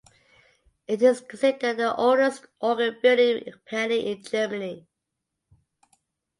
[0.87, 4.87] It is considered the oldest organ building company in Germany.